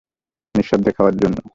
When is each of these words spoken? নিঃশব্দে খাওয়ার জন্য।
নিঃশব্দে 0.55 0.91
খাওয়ার 0.91 1.15
জন্য। 1.17 1.37